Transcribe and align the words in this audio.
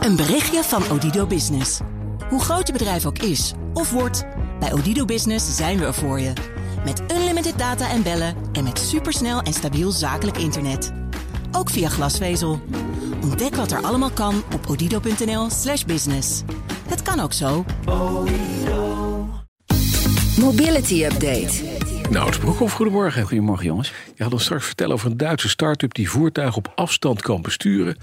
Een 0.00 0.16
berichtje 0.16 0.62
van 0.62 0.90
Odido 0.90 1.26
Business. 1.26 1.80
Hoe 2.28 2.40
groot 2.40 2.66
je 2.66 2.72
bedrijf 2.72 3.06
ook 3.06 3.18
is 3.18 3.52
of 3.74 3.90
wordt, 3.90 4.26
bij 4.60 4.72
Odido 4.72 5.04
Business 5.04 5.56
zijn 5.56 5.78
we 5.78 5.84
er 5.84 5.94
voor 5.94 6.20
je. 6.20 6.32
Met 6.84 7.02
unlimited 7.12 7.58
data 7.58 7.90
en 7.90 8.02
bellen 8.02 8.34
en 8.52 8.64
met 8.64 8.78
supersnel 8.78 9.40
en 9.40 9.52
stabiel 9.52 9.90
zakelijk 9.90 10.36
internet. 10.36 10.92
Ook 11.52 11.70
via 11.70 11.88
glasvezel. 11.88 12.60
Ontdek 13.22 13.54
wat 13.54 13.72
er 13.72 13.82
allemaal 13.82 14.10
kan 14.10 14.42
op 14.54 14.66
odido.nl/slash 14.68 15.84
business. 15.84 16.42
Het 16.88 17.02
kan 17.02 17.20
ook 17.20 17.32
zo. 17.32 17.64
Mobility 20.38 21.04
Update. 21.04 21.78
Nou, 22.10 22.38
Broekhoff, 22.38 22.74
goedemorgen. 22.74 23.22
Goedemorgen 23.22 23.66
jongens. 23.66 23.92
Je 24.14 24.22
had 24.22 24.32
ons 24.32 24.42
straks 24.42 24.66
vertellen 24.66 24.94
over 24.94 25.10
een 25.10 25.16
Duitse 25.16 25.48
start-up 25.48 25.94
die 25.94 26.10
voertuigen 26.10 26.56
op 26.56 26.72
afstand 26.74 27.22
kan 27.22 27.42
besturen. 27.42 27.96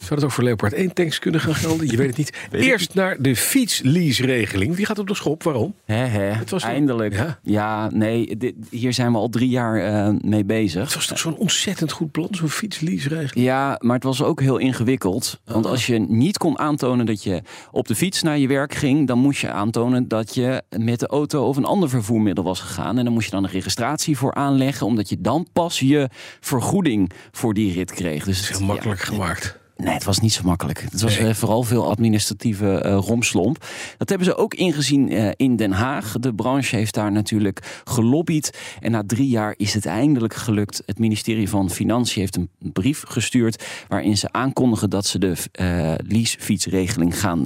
Zou 0.00 0.14
dat 0.20 0.24
ook 0.24 0.30
voor 0.30 0.44
Leopard 0.44 0.72
1 0.72 0.92
tanks 0.94 1.18
kunnen 1.18 1.40
gaan 1.40 1.54
gelden? 1.54 1.86
Je 1.86 1.96
weet 1.96 2.06
het 2.06 2.16
niet. 2.16 2.32
Eerst 2.50 2.94
naar 2.94 3.16
de 3.22 3.36
fietslease-regeling. 3.36 4.76
Die 4.76 4.86
gaat 4.86 4.98
op 4.98 5.06
de 5.06 5.14
schop. 5.14 5.42
Waarom? 5.42 5.74
Het 5.84 6.50
was 6.50 6.62
Eindelijk. 6.62 7.14
Ja? 7.14 7.38
Ja, 7.42 7.90
nee, 7.92 8.36
dit, 8.36 8.54
hier 8.70 8.92
zijn 8.92 9.12
we 9.12 9.18
al 9.18 9.28
drie 9.28 9.48
jaar 9.48 9.84
eh, 9.84 10.14
mee 10.20 10.44
bezig. 10.44 10.82
Het 10.84 10.94
was 10.94 11.06
toch 11.06 11.18
zo'n 11.18 11.36
ontzettend 11.36 11.92
goed 11.92 12.10
plan, 12.10 12.28
zo'n 12.30 12.48
fietslease-regeling? 12.48 13.46
Ja, 13.46 13.76
maar 13.80 13.94
het 13.94 14.04
was 14.04 14.22
ook 14.22 14.40
heel 14.40 14.56
ingewikkeld. 14.58 15.40
Want 15.44 15.64
Oh. 15.64 15.70
als 15.70 15.86
je 15.86 15.98
niet 15.98 16.38
kon 16.38 16.58
aantonen 16.58 17.06
dat 17.06 17.22
je 17.22 17.42
op 17.70 17.86
de 17.88 17.94
fiets 17.94 18.22
naar 18.22 18.38
je 18.38 18.46
werk 18.48 18.74
ging, 18.74 19.06
dan 19.06 19.18
moest 19.18 19.40
je 19.40 19.50
aantonen 19.50 20.08
dat 20.08 20.34
je 20.34 20.62
met 20.78 21.00
de 21.00 21.06
auto 21.06 21.44
of 21.46 21.56
een 21.56 21.64
ander 21.64 21.88
vervoermiddel 21.88 22.44
was 22.44 22.60
gegaan. 22.60 22.98
En 22.98 23.04
dan 23.04 23.12
moest 23.12 23.24
je 23.24 23.30
dan 23.32 23.44
een 23.44 23.50
registratie 23.50 24.16
voor 24.16 24.34
aanleggen, 24.34 24.86
omdat 24.86 25.08
je 25.08 25.16
dan 25.20 25.46
pas 25.52 25.80
je 25.80 26.08
vergoeding 26.40 27.10
voor 27.30 27.54
die 27.54 27.72
rit 27.72 27.92
kreeg. 27.92 28.24
Dus 28.24 28.36
Het 28.36 28.44
is 28.44 28.48
het- 28.48 28.58
heel 28.58 28.66
makkelijk 28.66 29.00
ja, 29.00 29.04
gemaakt. 29.06 29.58
Nee, 29.82 29.94
het 29.94 30.04
was 30.04 30.18
niet 30.20 30.32
zo 30.32 30.42
makkelijk. 30.44 30.80
Het 30.90 31.00
was 31.00 31.18
Nee. 31.18 31.28
eh, 31.28 31.34
vooral 31.34 31.62
veel 31.62 31.88
administratieve 31.90 32.80
eh, 32.80 32.98
romslomp. 33.06 33.66
Dat 33.96 34.08
hebben 34.08 34.26
ze 34.26 34.36
ook 34.36 34.54
ingezien 34.54 35.10
eh, 35.10 35.28
in 35.36 35.56
Den 35.56 35.72
Haag. 35.72 36.12
De 36.20 36.34
branche 36.34 36.76
heeft 36.76 36.94
daar 36.94 37.12
natuurlijk 37.12 37.82
gelobbyd. 37.84 38.58
En 38.80 38.90
na 38.90 39.02
drie 39.06 39.28
jaar 39.28 39.54
is 39.56 39.74
het 39.74 39.86
eindelijk 39.86 40.34
gelukt. 40.34 40.82
Het 40.86 40.98
ministerie 40.98 41.48
van 41.48 41.70
Financiën 41.70 42.20
heeft 42.20 42.36
een 42.36 42.50
brief 42.58 43.02
gestuurd... 43.06 43.64
waarin 43.88 44.16
ze 44.16 44.32
aankondigen 44.32 44.90
dat 44.90 45.06
ze 45.06 45.18
de 45.18 45.34
eh 45.52 45.94
leasefietsregeling 46.06 47.20
gaan 47.20 47.42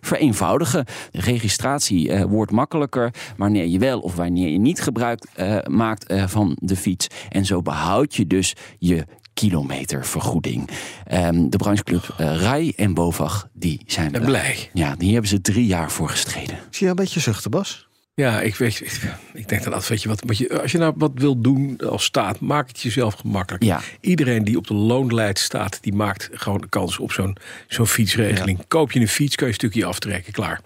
vereenvoudigen. 0.00 0.84
De 1.10 1.20
registratie 1.20 2.24
wordt 2.26 2.52
makkelijker 2.52 3.14
wanneer 3.36 3.66
je 3.66 3.78
wel 3.78 4.00
of 4.00 4.14
wanneer 4.14 4.48
je 4.48 4.58
niet 4.58 4.80
gebruik 4.80 5.26
maakt 5.68 6.14
van 6.26 6.56
de 6.60 6.76
fiets. 6.76 7.06
En 7.28 7.44
zo 7.44 7.62
behoud 7.62 8.14
je 8.14 8.26
dus 8.26 8.54
je 8.78 9.04
kilometervergoeding. 9.34 10.70
Ehm, 11.06 11.48
de 11.48 11.56
brancheclub 11.56 12.14
eh 12.16 12.40
RAI 12.40 12.72
en 12.76 12.94
BOVAG, 12.94 13.48
die 13.52 13.82
zijn 13.86 14.14
En 14.14 14.24
blij. 14.24 14.70
Ja, 14.72 14.94
die 14.96 15.12
hebben 15.12 15.30
ze 15.30 15.40
drie 15.40 15.66
jaar 15.66 15.90
voor 15.90 16.08
gestreden. 16.08 16.58
Zie 16.70 16.84
je 16.84 16.90
een 16.90 16.96
beetje 16.96 17.20
zuchten, 17.20 17.50
Bas? 17.50 17.88
Ja, 18.16 18.40
ik, 18.40 18.56
weet, 18.56 18.80
ik, 18.80 19.00
ik 19.32 19.48
denk 19.48 19.62
dan 19.62 19.72
altijd, 19.72 19.90
weet 19.90 20.02
je 20.02 20.08
wat, 20.08 20.22
wat 20.26 20.38
je, 20.38 20.60
als 20.60 20.72
je 20.72 20.78
nou 20.78 20.94
wat 20.96 21.10
wil 21.14 21.40
doen 21.40 21.78
als 21.78 22.04
staat, 22.04 22.40
maak 22.40 22.68
het 22.68 22.80
jezelf 22.80 23.14
gemakkelijk. 23.14 23.64
Ja. 23.64 23.80
Iedereen 24.00 24.44
die 24.44 24.56
op 24.56 24.66
de 24.66 24.74
loonlijst 24.74 25.44
staat, 25.44 25.78
die 25.80 25.94
maakt 25.94 26.28
gewoon 26.32 26.60
de 26.60 26.68
kans 26.68 26.98
op 26.98 27.12
zo'n 27.12 27.36
zo'n 27.68 27.86
fietsregeling. 27.86 28.64
Koop 28.68 28.92
je 28.92 29.00
een 29.00 29.08
fiets, 29.08 29.34
kan 29.34 29.46
je 29.46 29.52
een 29.52 29.58
stukje 29.58 29.84
aftrekken, 29.84 30.32
klaar. 30.32 30.60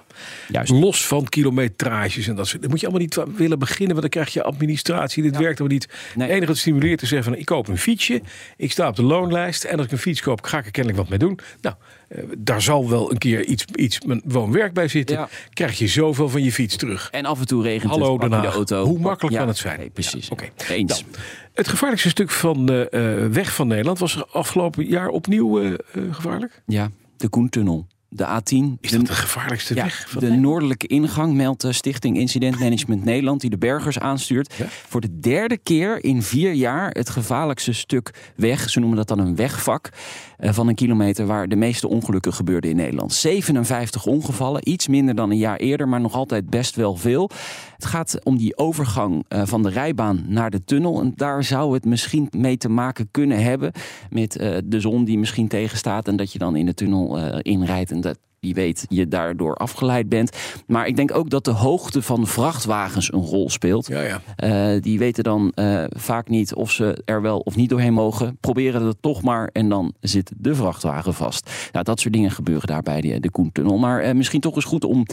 Juist. 0.49 0.73
Los 0.73 1.07
van 1.07 1.29
kilometrages 1.29 2.29
en 2.29 2.35
dat 2.37 2.47
soort. 2.47 2.63
Dat 2.63 2.71
moet 2.71 2.81
je 2.81 2.87
allemaal 2.87 3.05
niet 3.07 3.37
willen 3.37 3.59
beginnen, 3.59 3.97
want 3.97 4.01
dan 4.01 4.11
krijg 4.23 4.33
je 4.33 4.43
administratie. 4.43 5.23
Dit 5.23 5.37
werkt 5.37 5.59
maar 5.59 5.69
niet. 5.69 5.89
Nee. 6.15 6.27
Het 6.27 6.37
enige 6.37 6.47
wat 6.47 6.57
stimuleert 6.57 7.03
is 7.03 7.09
zeggen 7.09 7.31
van, 7.33 7.41
ik 7.41 7.47
koop 7.47 7.69
een 7.69 7.79
fietsje, 7.79 8.23
ik 8.57 8.73
sta 8.73 8.89
op 8.89 8.97
de 8.97 9.03
loonlijst 9.03 9.65
en 9.65 9.77
als 9.77 9.87
ik 9.87 9.93
een 9.93 9.99
fiets 9.99 10.21
koop, 10.21 10.45
ga 10.45 10.59
ik 10.59 10.65
er 10.65 10.71
kennelijk 10.71 11.01
wat 11.01 11.11
mee 11.11 11.19
doen. 11.19 11.39
Nou, 11.61 11.77
eh, 12.09 12.23
daar 12.39 12.63
zal 12.63 12.89
wel 12.89 13.11
een 13.11 13.19
keer 13.19 13.45
iets, 13.45 13.65
iets 13.75 13.99
woon-werk 14.25 14.73
bij 14.73 14.89
zitten. 14.89 15.17
Ja. 15.17 15.29
Krijg 15.53 15.79
je 15.79 15.87
zoveel 15.87 16.29
van 16.29 16.43
je 16.43 16.53
fiets 16.53 16.77
terug. 16.77 17.09
En 17.11 17.25
af 17.25 17.41
en 17.41 17.47
toe 17.47 17.63
regent 17.63 17.91
Hallo, 17.91 18.21
het, 18.21 18.31
de 18.31 18.37
auto. 18.37 18.85
Hoe 18.85 18.99
makkelijk 18.99 19.35
Ja, 19.35 19.41
kan 19.41 19.49
het 19.49 19.59
zijn? 19.59 19.79
nee, 19.79 19.91
precies. 19.91 20.27
Ja, 20.27 20.33
oké. 20.33 20.49
Eens. 20.73 21.03
Dan, 21.03 21.21
het 21.59 21.69
gevaarlijkste 21.69 22.09
stuk 22.09 22.31
van 22.31 22.67
de 22.67 22.89
eh, 22.89 23.27
weg 23.27 23.55
van 23.55 23.67
Nederland 23.67 23.99
was 23.99 24.17
er 24.17 24.25
afgelopen 24.27 24.87
jaar 24.87 25.09
opnieuw 25.09 25.61
eh, 25.61 25.73
eh, 25.73 25.79
gevaarlijk. 26.11 26.63
Ja, 26.67 26.91
de 27.17 27.29
Koentunnel. 27.29 27.87
De 28.11 28.25
A10. 28.25 28.81
Is 28.81 28.91
dat 28.91 29.07
de 29.07 29.13
gevaarlijkste 29.13 29.75
ja, 29.75 29.83
weg? 29.83 30.07
Van 30.09 30.21
de 30.21 30.31
noordelijke 30.31 30.87
ingang 30.87 31.35
meldt 31.35 31.61
de 31.61 31.73
Stichting 31.73 32.17
Incident 32.17 32.59
Management 32.59 33.05
Nederland, 33.05 33.41
die 33.41 33.51
de 33.51 33.59
bergers 33.59 33.99
aanstuurt. 33.99 34.55
Ja? 34.55 34.67
Voor 34.69 35.01
de 35.01 35.21
derde 35.21 35.59
keer 35.59 36.05
in 36.05 36.23
vier 36.23 36.53
jaar 36.53 36.91
het 36.91 37.11
gevaarlijkste 37.11 37.73
stuk 37.73 38.33
weg. 38.37 38.71
Ze 38.71 38.81
noemen 38.81 38.97
dat 38.97 39.09
dan 39.09 39.19
een 39.19 39.37
wegvak 39.37 39.89
eh, 40.37 40.53
van 40.53 40.69
een 40.69 40.75
kilometer 40.75 41.27
waar 41.27 41.49
de 41.49 41.57
meeste 41.57 41.89
ongelukken 41.89 42.33
gebeurden 42.33 42.71
in 42.71 42.77
Nederland. 42.77 43.13
57 43.13 44.07
ongevallen, 44.07 44.69
iets 44.69 44.89
minder 44.89 45.15
dan 45.15 45.31
een 45.31 45.39
jaar 45.39 45.57
eerder, 45.57 45.89
maar 45.89 46.01
nog 46.01 46.15
altijd 46.15 46.51
best 46.51 46.77
wel 46.77 46.97
veel. 46.97 47.31
Het 47.79 47.87
gaat 47.87 48.19
om 48.25 48.37
die 48.37 48.57
overgang 48.57 49.25
eh, 49.29 49.43
van 49.45 49.63
de 49.63 49.69
rijbaan 49.69 50.25
naar 50.27 50.51
de 50.51 50.65
tunnel. 50.65 51.01
En 51.01 51.13
daar 51.17 51.45
zou 51.45 51.75
het 51.75 51.85
misschien 51.85 52.29
mee 52.37 52.57
te 52.57 52.69
maken 52.69 53.09
kunnen 53.11 53.43
hebben 53.43 53.73
met 54.11 54.37
eh, 54.37 54.57
de 54.65 54.81
zon 54.81 55.05
die 55.05 55.19
misschien 55.19 55.49
tegenstaat 55.49 56.09
en 56.09 56.17
dat 56.17 56.33
je 56.33 56.39
dan 56.39 56.57
in 56.57 56.67
de 56.67 56.75
tunnel 56.75 57.19
eh, 57.19 57.39
inrijdt 57.43 57.91
en 58.05 58.11
dat 58.11 58.19
wie 58.41 58.55
weet 58.55 58.87
je 58.89 59.09
daardoor 59.09 59.55
afgeleid 59.55 60.09
bent. 60.09 60.37
Maar 60.67 60.87
ik 60.87 60.97
denk 60.97 61.15
ook 61.15 61.31
dat 61.31 61.45
de 61.45 61.51
hoogte 61.51 62.03
van 62.03 62.27
vrachtwagens 62.27 63.13
een 63.13 63.21
rol 63.25 63.51
speelt. 63.51 63.87
Ja, 63.87 64.01
ja. 64.01 64.21
Eh, 64.37 64.83
die 64.83 64.99
weten 64.99 65.25
dan 65.25 65.53
eh, 65.55 65.85
vaak 65.89 66.29
niet 66.29 66.55
of 66.55 66.71
ze 66.71 67.03
er 67.05 67.23
wel 67.23 67.39
of 67.39 67.57
niet 67.57 67.69
doorheen 67.69 67.93
mogen. 67.93 68.37
Proberen 68.41 68.83
het 68.83 68.97
toch 69.01 69.23
maar 69.23 69.51
en 69.53 69.69
dan 69.69 69.95
zit 70.01 70.33
de 70.37 70.55
vrachtwagen 70.55 71.15
vast. 71.15 71.51
Nou, 71.73 71.85
dat 71.85 72.01
soort 72.01 72.15
dingen 72.15 72.31
gebeuren 72.31 72.67
daar 72.67 72.83
bij 72.83 73.01
de, 73.01 73.21
de 73.21 73.31
Koentunnel. 73.31 73.79
Maar 73.79 74.01
eh, 74.01 74.15
misschien 74.15 74.41
toch 74.41 74.55
eens 74.55 74.65
goed 74.65 74.85
om 74.85 75.07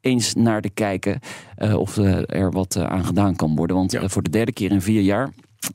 eens 0.00 0.34
naar 0.34 0.60
te 0.60 0.70
kijken 0.70 1.20
of 1.76 1.96
er 2.26 2.50
wat 2.52 2.76
aan 2.76 3.04
gedaan 3.04 3.36
kan 3.36 3.56
worden. 3.56 3.76
Want 3.76 3.92
Ja. 3.92 4.08
voor 4.08 4.22
de 4.22 4.30
derde 4.30 4.52
keer 4.52 4.70
in 4.70 4.82
vier 4.82 5.00
jaar 5.02 5.30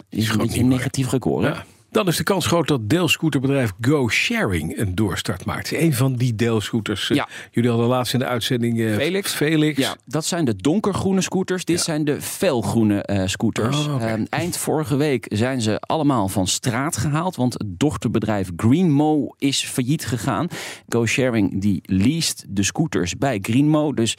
is 0.10 0.26
gewoon 0.26 0.42
een 0.42 0.48
beetje 0.48 0.62
een 0.64 0.68
negatief 0.70 1.12
record. 1.12 1.44
hè? 1.56 1.62
Dan 1.94 2.08
is 2.08 2.18
de 2.18 2.24
kans 2.24 2.46
groot 2.46 2.68
dat 2.68 2.90
deelscooterbedrijf 2.90 3.72
Go 3.82 4.10
Sharing 4.10 4.78
een 4.80 4.96
doorstart 4.96 5.46
maakt. 5.46 5.72
Een 5.72 5.94
van 5.94 6.16
die 6.16 6.36
deelscooters. 6.36 7.10
eh, 7.10 7.16
Ja. 7.16 7.28
Jullie 7.52 7.70
hadden 7.70 7.88
laatst 7.88 8.14
in 8.14 8.20
de 8.20 8.26
uitzending 8.26 8.80
eh, 8.80 8.96
Felix. 8.96 9.32
Felix. 9.34 9.78
Ja, 9.78 9.96
dat 10.06 10.26
zijn 10.26 10.46
de 10.46 10.56
donkergroene 10.56 11.22
scooters. 11.22 11.66
Dit 11.66 11.82
zijn 11.82 12.06
de 12.06 12.22
felgroene 12.22 13.02
eh, 13.04 13.28
scooters. 13.28 13.88
Oh. 13.88 14.04
Ehm, 14.04 14.26
eind 14.30 14.58
vorige 14.58 14.96
week 14.96 15.26
zijn 15.30 15.62
ze 15.62 15.80
allemaal 15.80 16.28
van 16.28 16.48
straat 16.48 16.98
gehaald. 16.98 17.36
Want 17.36 17.54
het 17.54 17.80
dochterbedrijf 17.80 18.50
Greenmo 18.56 19.36
is 19.38 19.64
failliet 19.66 20.06
gegaan. 20.06 20.48
GoSharing 20.88 21.62
die 21.62 21.80
leest 21.86 22.46
de 22.50 22.64
scooters 22.64 23.16
bij 23.18 23.40
Greenmo. 23.42 23.94
Dus 23.94 24.18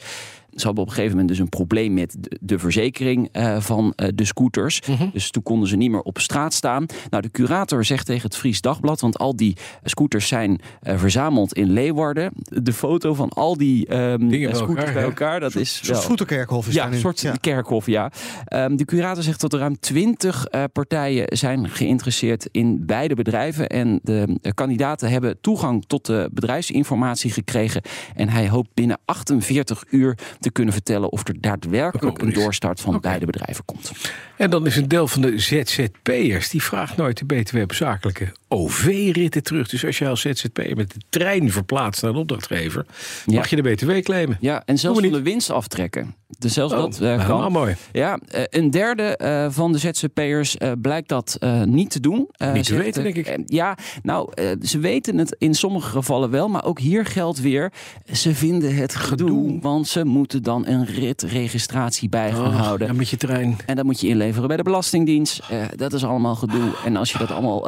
ze 0.55 0.65
hadden 0.65 0.83
op 0.83 0.89
een 0.89 0.95
gegeven 0.95 1.17
moment 1.17 1.29
dus 1.29 1.39
een 1.39 1.49
probleem 1.49 1.93
met 1.93 2.15
de, 2.19 2.37
de 2.41 2.59
verzekering 2.59 3.29
eh, 3.31 3.59
van 3.59 3.93
eh, 3.95 4.07
de 4.15 4.25
scooters. 4.25 4.81
Mhm. 4.87 5.09
Dus 5.13 5.29
toen 5.29 5.43
konden 5.43 5.69
ze 5.69 5.75
niet 5.75 5.91
meer 5.91 6.01
op 6.01 6.19
straat 6.19 6.53
staan. 6.53 6.85
Nou, 7.09 7.23
de 7.23 7.31
curator 7.31 7.85
zegt 7.85 8.05
tegen 8.05 8.23
het 8.23 8.35
Fries 8.35 8.61
Dagblad, 8.61 9.01
want 9.01 9.17
al 9.17 9.35
die 9.35 9.57
scooters 9.83 10.27
zijn 10.27 10.61
eh, 10.81 10.97
verzameld 10.97 11.53
in 11.53 11.71
Leeuwarden. 11.71 12.31
De 12.43 12.73
foto 12.73 13.13
van 13.13 13.29
al 13.29 13.57
die 13.57 13.87
ehm, 13.87 14.27
Dingen 14.27 14.49
bij 14.49 14.59
scooters 14.59 14.77
elkaar, 14.77 14.93
bij 14.93 15.03
elkaar, 15.03 15.39
dat 15.39 15.55
is 15.55 15.79
Een 15.79 15.95
soort 15.95 16.19
is 16.67 16.73
ja, 16.73 16.87
een 16.87 16.97
soort 16.97 17.39
kerkhof, 17.39 17.85
ja. 17.85 18.11
Ehm, 18.45 18.75
de 18.75 18.85
curator 18.85 19.23
zegt 19.23 19.41
dat 19.41 19.53
er 19.53 19.59
ruim 19.59 19.79
twintig 19.79 20.45
partijen 20.73 21.37
zijn 21.37 21.69
geïnteresseerd 21.69 22.49
in 22.51 22.85
beide 22.85 23.15
bedrijven. 23.15 23.67
En 23.67 23.99
de 24.03 24.37
eh, 24.41 24.51
kandidaten 24.53 25.09
hebben 25.09 25.41
toegang 25.41 25.85
tot 25.87 26.05
de 26.05 26.29
bedrijfsinformatie 26.33 27.31
gekregen. 27.31 27.81
En 28.15 28.29
hij 28.29 28.49
hoopt 28.49 28.73
binnen 28.73 28.97
48 29.05 29.83
uur 29.89 30.17
te 30.45 30.51
kunnen 30.51 30.73
vertellen 30.73 31.11
of 31.11 31.27
er 31.27 31.41
daadwerkelijk 31.41 32.21
een 32.21 32.33
doorstart 32.33 32.79
van 32.81 32.99
beide 33.01 33.25
bedrijven 33.25 33.65
komt. 33.65 33.91
En 34.37 34.49
dan 34.49 34.65
is 34.65 34.75
een 34.75 34.87
deel 34.87 35.07
van 35.07 35.21
de 35.21 35.39
ZZP'ers, 35.39 36.49
die 36.49 36.61
vraagt 36.63 36.97
nooit 36.97 37.17
de 37.17 37.25
BTW 37.25 37.57
op 37.57 37.73
zakelijke 37.73 38.31
OV-ritten 38.47 39.43
terug. 39.43 39.67
Dus 39.67 39.85
als 39.85 39.97
je 39.97 40.07
als 40.07 40.21
ZZP'er 40.21 40.75
met 40.75 40.91
de 40.91 40.99
trein 41.09 41.51
verplaatst 41.51 42.01
naar 42.01 42.11
een 42.11 42.17
opdrachtgever, 42.17 42.85
Ja. 43.25 43.35
mag 43.35 43.49
je 43.49 43.55
de 43.55 43.61
BTW 43.61 43.91
claimen. 44.03 44.37
Ja, 44.39 44.63
en 44.65 44.77
zelfs 44.77 44.99
van 44.99 45.11
de 45.11 45.21
winst 45.21 45.49
aftrekken. 45.49 46.15
Dus 46.39 46.53
zelfs 46.53 46.73
Oh, 46.73 46.79
dat 46.79 46.97
helemaal 46.97 47.39
kan. 47.41 47.51
mooi. 47.51 47.75
Ja, 47.91 48.19
eh, 48.27 48.41
een 48.49 48.71
derde 48.71 49.03
eh, 49.17 49.47
van 49.49 49.71
de 49.71 49.77
ZZP'ers 49.77 50.55
blijkt 50.81 51.09
dat 51.09 51.37
niet 51.65 51.89
te 51.89 51.99
doen. 51.99 52.29
Niet 52.53 52.65
te 52.65 52.75
weten, 52.77 53.03
denk 53.03 53.15
ik. 53.15 53.39
ja, 53.45 53.77
nou, 54.03 54.29
ze 54.63 54.79
weten 54.79 55.17
het 55.17 55.35
in 55.39 55.53
sommige 55.53 55.89
gevallen 55.89 56.29
wel. 56.29 56.47
Maar 56.49 56.65
ook 56.65 56.79
hier 56.79 57.05
geldt 57.05 57.41
weer, 57.41 57.71
ze 58.13 58.35
vinden 58.35 58.75
het 58.75 58.95
gedoe. 58.95 59.13
Gedoe. 59.27 59.61
Want 59.61 59.87
ze 59.87 60.05
moeten 60.05 60.43
dan 60.43 60.67
een 60.67 60.85
ritregistratie 60.85 62.09
bij 62.09 62.31
gaan 62.31 62.45
Oh, 62.47 62.59
houden. 62.61 62.87
ja, 62.87 62.93
met 62.93 63.09
je 63.09 63.17
trein. 63.17 63.57
En 63.65 63.75
dat 63.75 63.85
moet 63.85 64.01
je 64.01 64.07
inleveren 64.07 64.47
bij 64.47 64.57
de 64.57 64.63
Belastingdienst. 64.63 65.41
Dat 65.75 65.93
is 65.93 66.03
allemaal 66.03 66.35
gedoe. 66.35 66.71
En 66.85 66.95
als 66.95 67.11
je 67.11 67.17
dat 67.17 67.31
allemaal 67.31 67.67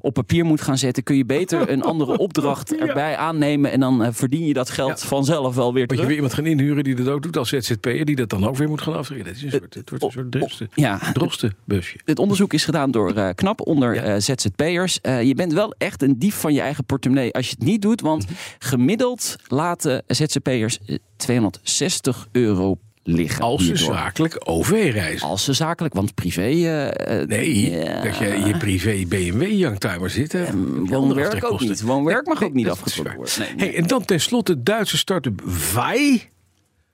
op 0.00 0.14
papier 0.14 0.44
moet 0.44 0.60
gaan 0.60 0.78
zetten, 0.78 1.02
kun 1.02 1.16
je 1.16 1.24
beter 1.24 1.70
een 1.70 1.82
andere 1.82 2.16
opdracht 2.26 2.76
erbij 2.76 3.16
aannemen. 3.16 3.70
En 3.72 3.80
dan 3.80 4.14
verdien 4.14 4.46
je 4.46 4.52
dat 4.52 4.70
geld 4.70 5.00
vanzelf 5.00 5.54
wel 5.54 5.72
weer 5.72 5.80
Moet 5.80 5.80
je 5.80 5.86
terug. 5.86 6.06
weer 6.06 6.14
iemand 6.14 6.34
gaan 6.34 6.46
inhuren 6.46 6.84
die 6.84 6.94
dat 6.94 7.08
ook 7.08 7.22
doet 7.22 7.36
als 7.36 7.48
ZZP'er, 7.48 8.04
die 8.06 8.16
dat 8.16 8.28
dan 8.30 8.46
ook 8.46 8.56
weer 8.56 8.68
moet 8.68 8.80
gaan 8.82 8.94
aftreden. 8.96 9.26
Het, 9.26 9.36
is 9.36 9.42
een 9.42 9.50
soort, 9.50 9.74
het 9.74 9.90
wordt 9.90 10.04
een 10.04 10.10
soort 10.10 10.30
drosten, 10.32 10.68
Ja, 10.74 10.98
drostenbusje. 11.12 11.98
Het 12.04 12.18
onderzoek 12.18 12.52
is 12.52 12.64
gedaan 12.64 12.90
door 12.90 13.12
eh, 13.14 13.28
KNAP 13.34 13.60
onder 13.66 13.96
eh, 13.96 14.14
ZZP'ers. 14.20 15.00
Eh, 15.00 15.22
je 15.22 15.34
bent 15.34 15.52
wel 15.52 15.74
echt 15.78 16.02
een 16.02 16.18
dief 16.18 16.34
van 16.34 16.54
je 16.54 16.60
eigen 16.60 16.84
portemonnee 16.84 17.32
als 17.32 17.46
je 17.48 17.54
het 17.58 17.64
niet 17.66 17.82
doet. 17.82 18.00
Want 18.00 18.24
gemiddeld 18.58 19.36
laten 19.48 20.02
ZZP'ers 20.06 20.78
eh, 20.86 20.96
260 21.16 22.28
euro 22.32 22.78
liggen. 23.02 23.42
Als 23.44 23.60
ze 23.64 23.66
hierdoor. 23.72 23.94
zakelijk 23.96 24.40
OV 24.44 24.70
reizen. 24.92 25.28
Als 25.28 25.44
ze 25.44 25.52
zakelijk, 25.52 25.94
want 25.94 26.14
privé... 26.14 26.40
eh, 26.40 27.20
eh, 27.20 27.28
Nee, 27.28 27.70
ja, 27.70 28.02
dat 28.02 28.16
je 28.16 28.24
je 28.46 28.56
privé 28.56 29.04
BMW 29.08 29.42
Youngtimer 29.50 30.10
zit. 30.10 30.34
andere 30.34 30.84
Woonwerk 30.86 31.44
ook 31.52 31.60
niet. 31.60 31.80
Woonwerk 31.82 32.26
mag 32.26 32.40
Nee, 32.40 32.48
ook 32.48 32.54
niet 32.54 32.68
afgetrokken 32.68 33.04
waar. 33.04 33.16
worden. 33.16 33.34
Nee, 33.38 33.54
nee. 33.56 33.68
Hey, 33.68 33.76
en 33.76 33.86
dan 33.86 34.04
tenslotte 34.04 34.62
Duitse 34.62 34.96
start-up 34.96 35.42
VAI 35.44 36.28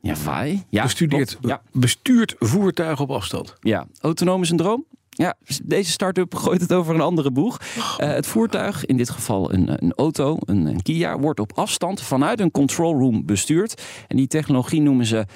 Ja, 0.03 0.17
VAI. 0.17 0.65
Ja, 0.69 0.83
bestudeert. 0.83 1.39
Ja, 1.41 1.63
bestuurt 1.73 2.35
voertuigen 2.39 3.05
op 3.05 3.11
afstand. 3.11 3.55
ja, 3.61 3.87
autonoom 4.01 4.43
is 4.43 4.51
een 4.51 4.57
droom. 4.57 4.85
Ja, 5.09 5.35
deze 5.65 5.91
start-up 5.91 6.35
gooit 6.45 6.61
het 6.61 6.73
over 6.73 6.95
een 6.95 7.01
andere 7.01 7.31
boeg. 7.31 7.61
Eh, 7.99 8.09
het 8.09 8.27
voertuig, 8.27 8.87
in 8.87 8.97
dit 8.97 9.11
geval 9.11 9.53
een, 9.53 9.83
een 9.85 9.93
auto, 9.93 10.37
een, 10.41 10.67
een 10.67 10.83
Kia, 10.83 11.19
wordt 11.19 11.41
op 11.41 11.53
afstand 11.55 12.03
vanuit 12.03 12.41
een 12.41 12.51
control 12.51 12.99
room 12.99 13.27
bestuurd. 13.27 13.83
En 14.09 14.17
die 14.17 14.27
technologie 14.27 14.81
noemen 14.81 15.07
ze 15.07 15.27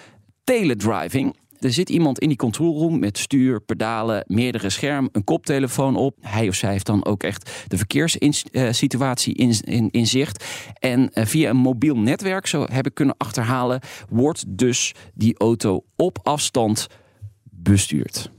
teledriving. 0.44 1.36
Er 1.60 1.72
zit 1.72 1.90
iemand 1.90 2.18
in 2.18 2.28
die 2.28 2.36
control 2.36 2.78
room 2.78 2.98
met 2.98 3.18
stuur, 3.18 3.60
pedalen, 3.60 4.24
meerdere 4.26 4.70
schermen, 4.70 5.10
een 5.12 5.24
koptelefoon 5.24 5.96
op. 5.96 6.16
Hij 6.20 6.48
of 6.48 6.54
zij 6.54 6.70
heeft 6.70 6.86
dan 6.86 7.04
ook 7.04 7.22
echt 7.22 7.50
de 7.68 7.76
verkeerssituatie 7.76 9.34
in, 9.34 9.60
in, 9.60 9.90
in 9.90 10.06
zicht. 10.06 10.44
En 10.78 11.12
eh, 11.12 11.26
via 11.26 11.50
een 11.50 11.56
mobiel 11.56 11.96
netwerk, 11.96 12.46
zo 12.46 12.66
heb 12.70 12.86
ik 12.86 12.94
kunnen 12.94 13.14
achterhalen, 13.18 13.80
wordt 14.08 14.44
dus 14.48 14.94
die 15.14 15.38
auto 15.38 15.84
op 15.96 16.18
afstand 16.22 16.86
bestuurd. 17.50 18.30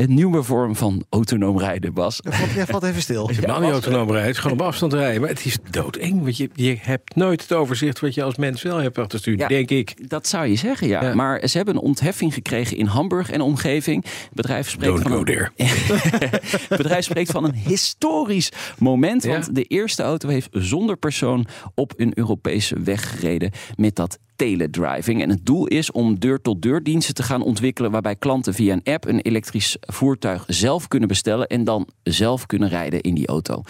Een 0.00 0.14
nieuwe 0.14 0.42
vorm 0.42 0.76
van 0.76 1.04
autonoom 1.08 1.58
rijden, 1.58 1.92
Bas. 1.94 2.20
Jij 2.54 2.66
valt 2.66 2.82
even 2.82 3.02
stil. 3.02 3.28
Je 3.28 3.34
hebt 3.34 3.46
nou 3.46 3.62
niet 3.62 3.70
autonoom 3.72 4.06
rijden, 4.06 4.26
het 4.26 4.34
is 4.36 4.42
gewoon 4.42 4.60
op 4.60 4.66
afstand 4.66 4.92
rijden. 4.92 5.20
Maar 5.20 5.30
het 5.30 5.44
is 5.44 5.56
doodeng, 5.70 6.22
want 6.22 6.36
je, 6.36 6.50
je 6.54 6.76
hebt 6.80 7.16
nooit 7.16 7.42
het 7.42 7.52
overzicht 7.52 8.00
wat 8.00 8.14
je 8.14 8.22
als 8.22 8.36
mens 8.36 8.62
wel 8.62 8.76
hebt 8.76 8.98
achter 8.98 9.18
stuur, 9.18 9.38
Ja. 9.38 9.48
denk 9.48 9.70
ik. 9.70 10.08
Dat 10.08 10.26
zou 10.26 10.46
je 10.46 10.56
zeggen, 10.56 10.88
ja. 10.88 11.02
Ja. 11.02 11.14
Maar 11.14 11.48
ze 11.48 11.56
hebben 11.56 11.74
een 11.74 11.80
ontheffing 11.80 12.34
gekregen 12.34 12.76
in 12.76 12.86
Hamburg 12.86 13.30
en 13.30 13.40
omgeving. 13.40 14.04
Het 14.04 14.28
bedrijf 14.32 14.70
spreekt, 14.70 14.92
Don't 14.92 15.02
van 15.02 15.10
go 15.12 15.18
een, 15.18 15.24
there. 15.24 15.50
het 15.56 16.78
bedrijf 16.82 17.04
spreekt 17.04 17.30
van 17.30 17.44
een 17.44 17.54
historisch 17.54 18.52
moment. 18.78 19.22
Ja. 19.22 19.30
Want 19.30 19.54
de 19.54 19.64
eerste 19.64 20.02
auto 20.02 20.28
heeft 20.28 20.48
zonder 20.52 20.96
persoon 20.96 21.46
op 21.74 21.92
een 21.96 22.12
Europese 22.18 22.80
weg 22.80 23.10
gereden 23.10 23.50
met 23.76 23.96
dat 23.96 24.18
teledriving. 24.44 25.22
En 25.22 25.28
het 25.30 25.46
doel 25.46 25.66
is 25.66 25.92
om 25.92 26.18
deur-tot-deur 26.18 26.82
diensten 26.82 27.14
te 27.14 27.22
gaan 27.22 27.42
ontwikkelen... 27.42 27.90
waarbij 27.90 28.16
klanten 28.16 28.54
via 28.54 28.72
een 28.72 28.92
app 28.94 29.06
een 29.06 29.20
elektrisch 29.20 29.76
voertuig 29.80 30.44
zelf 30.46 30.88
kunnen 30.88 31.08
bestellen... 31.08 31.46
en 31.46 31.64
dan 31.64 31.88
zelf 32.02 32.46
kunnen 32.46 32.68
rijden 32.68 33.00
in 33.00 33.14
die 33.14 33.26
auto. 33.26 33.62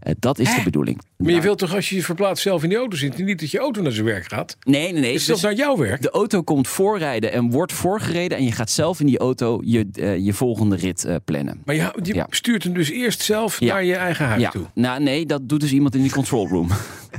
Eh, 0.00 0.12
dat 0.18 0.38
is 0.38 0.54
de 0.54 0.60
bedoeling. 0.64 0.98
Maar 1.16 1.32
je 1.32 1.40
wilt 1.40 1.58
toch 1.58 1.74
als 1.74 1.88
je 1.88 1.94
je 1.96 2.02
verplaatst 2.02 2.42
zelf 2.42 2.62
in 2.62 2.68
die 2.68 2.78
auto 2.78 2.96
zit, 2.96 3.18
niet 3.18 3.40
dat 3.40 3.50
je 3.50 3.58
auto 3.58 3.82
naar 3.82 3.92
zijn 3.92 4.06
werk 4.06 4.24
gaat? 4.28 4.56
Nee, 4.60 4.92
nee, 4.92 5.00
nee. 5.00 5.12
Is 5.12 5.24
dat 5.26 5.34
Dus- 5.34 5.44
naar 5.44 5.54
jouw 5.54 5.76
werk? 5.76 6.02
De 6.02 6.10
auto 6.10 6.42
komt 6.42 6.68
voorrijden 6.68 7.32
en 7.32 7.50
wordt 7.50 7.72
voorgereden. 7.72 8.38
En 8.38 8.44
je 8.44 8.52
gaat 8.52 8.70
zelf 8.70 9.00
in 9.00 9.06
die 9.06 9.18
auto 9.18 9.60
je, 9.64 9.86
eh, 9.92 10.16
je 10.18 10.32
volgende 10.32 10.76
rit 10.76 11.04
eh, 11.04 11.16
plannen. 11.24 11.62
Maar 11.64 11.74
je, 11.74 11.92
je 12.02 12.14
Ja. 12.14 12.26
stuurt 12.30 12.62
hem 12.64 12.72
dus 12.74 12.90
eerst 12.90 13.20
zelf 13.20 13.60
Ja. 13.60 13.72
naar 13.72 13.84
je 13.84 13.94
eigen 13.94 14.26
huis 14.26 14.40
Ja, 14.42 14.50
toe. 14.50 14.64
nou 14.74 15.02
nee, 15.02 15.26
dat 15.26 15.48
doet 15.48 15.60
dus 15.60 15.72
iemand 15.72 15.94
in 15.94 16.02
die 16.02 16.12
control 16.12 16.48
room. 16.48 16.68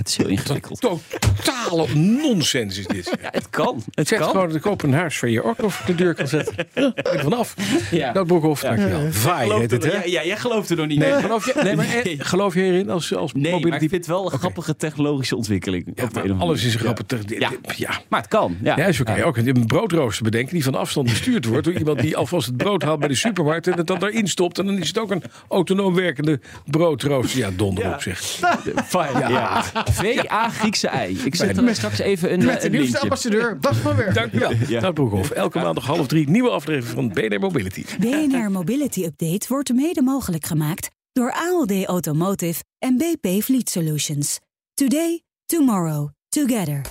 Het 0.04 0.12
is 0.12 0.18
heel 0.18 0.28
ingewikkeld. 0.28 0.80
Totale 0.82 1.88
nonsens 1.96 2.78
is 2.78 2.88
dit. 2.88 3.18
Ja, 3.22 3.30
het 3.32 3.50
kan. 3.50 3.84
Het 3.92 4.08
Zeg 4.08 4.20
kan. 4.20 4.30
gewoon 4.30 4.48
dat 4.48 4.56
ik 4.56 4.66
op 4.66 4.84
een 4.84 4.94
huis 4.94 5.20
van 5.20 5.32
je 5.32 5.44
ook 5.44 5.64
over 5.64 5.86
de 5.86 5.96
deur 5.96 6.14
kan 6.14 6.28
zetten. 6.28 6.56
Ja, 6.74 6.94
vanaf. 7.20 7.56
Ja. 7.92 8.12
Dat 8.12 8.28
Broekhoff, 8.28 8.62
dankjewel. 8.62 9.12
Vaai 9.12 9.54
heet 9.54 9.72
het, 9.72 9.84
hè? 9.84 9.92
Ja, 9.92 10.02
ja, 10.06 10.26
jij 10.26 10.38
gelooft 10.38 10.70
er 10.70 10.76
nog 10.78 10.88
niet 10.88 11.00
Nee, 11.00 11.12
in. 11.12 11.22
geloof 11.22 11.46
je, 11.46 11.54
nee, 11.64 11.76
maar 11.76 11.86
eh, 12.04 12.16
geloof 12.18 12.54
je 12.54 12.62
hierin 12.62 12.90
als, 12.90 13.16
als 13.16 13.34
Nee, 13.34 13.42
maar 13.44 13.52
mobility? 13.52 13.84
ik 13.84 13.90
vind 13.90 14.06
het 14.06 14.16
wel 14.16 14.32
een 14.34 14.40
grappige 14.40 14.76
technologische 14.76 15.36
ontwikkeling. 15.36 15.92
Ja, 15.96 16.04
op 16.04 16.14
de 16.14 16.34
alles 16.38 16.64
is 16.64 16.74
een 16.74 16.80
manier. 16.84 16.96
grappig. 17.06 17.26
te- 17.28 17.40
Ja. 17.40 17.52
Ja. 17.76 18.02
Maar 18.10 18.20
het 18.20 18.30
kan. 18.30 18.58
Ja, 18.64 18.78
Ja, 18.78 18.86
is 18.86 19.00
oké. 19.00 19.16
Ja. 19.16 19.24
Ook 19.24 19.38
een 19.38 19.66
broodrooster 19.66 20.24
bedenken 20.24 20.54
die 20.54 20.64
van 20.64 20.76
afstand 20.76 21.10
bestuurd 21.10 21.46
wordt 21.46 21.64
door 21.66 21.74
iemand 21.74 22.00
die 22.00 22.18
alvast 22.24 22.46
het 22.48 22.58
brood 22.58 22.84
haalt 22.84 23.00
bij 23.00 23.08
de 23.08 23.16
supermarkt 23.16 23.68
en 23.68 23.78
het 23.78 23.88
dan 23.88 24.04
erin 24.04 24.28
stopt. 24.28 24.60
En 24.60 24.66
dan 24.66 24.78
is 24.78 24.88
het 24.88 25.00
ook 25.00 25.12
een 25.12 25.24
autonoom 25.50 25.94
werkende 25.96 26.40
broodrooster. 26.66 27.40
Ja, 27.40 27.50
donder 27.56 27.94
op 27.94 28.02
zich. 28.02 28.22
Fijn, 28.86 29.18
ja. 29.30 29.64
VA 29.94 30.50
Griekse 30.50 30.88
ei. 30.88 31.18
Ik 31.24 31.36
zet 31.36 31.58
er 31.58 31.76
straks 31.76 32.00
even 32.00 32.34
een, 32.34 32.46
Met 32.46 32.56
eh, 32.56 32.60
de 32.62 32.66
een 32.66 32.72
nieuwste 32.72 32.92
linkje. 32.92 33.00
ambassadeur, 33.00 33.60
Bas 33.60 33.78
van 33.78 33.96
Werk. 33.96 34.14
Dank 34.14 34.34
u 34.34 34.40
wel. 34.40 34.52
Ja. 34.68 34.80
Dat 34.80 34.94
Broekhoff. 34.94 35.30
Elke 35.30 35.60
maandag 35.60 35.86
half 35.86 36.08
drie 36.08 36.30
nieuwe 36.30 36.50
aflevering 36.50 36.94
van 36.96 37.28
BNR 37.28 37.40
Mobility. 37.40 37.84
BNR 38.00 38.52
Mobility 38.52 39.04
Update 39.04 39.46
wordt 39.48 39.74
mede 39.74 40.02
mogelijk 40.02 40.46
gemaakt 40.46 40.90
door 41.12 41.32
ALD 41.34 41.86
Automotive 41.86 42.64
en 42.80 42.98
BP 42.98 43.44
Fleet 43.44 43.70
Solutions. 43.70 44.40
Today, 44.74 45.22
tomorrow, 45.46 46.10
together. 46.30 46.82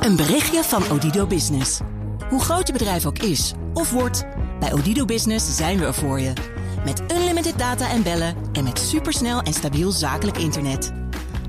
Een 0.00 0.16
berichtje 0.16 0.62
van 0.62 0.82
Odido 0.90 1.26
Business. 1.26 1.80
Hoe 2.28 2.40
groot 2.40 2.66
je 2.66 2.72
bedrijf 2.72 3.06
ook 3.06 3.18
is 3.18 3.52
of 3.74 3.90
wordt, 3.90 4.24
bij 4.60 4.72
Odido 4.72 5.04
Business 5.04 5.56
zijn 5.56 5.78
we 5.78 5.84
er 5.84 5.94
voor 5.94 6.20
je. 6.20 6.32
Met 6.84 7.02
unlimited 7.12 7.58
data 7.58 7.90
en 7.90 8.02
bellen 8.02 8.36
en 8.52 8.64
met 8.64 8.78
supersnel 8.78 9.40
en 9.42 9.52
stabiel 9.52 9.90
zakelijk 9.90 10.38
internet. 10.38 10.92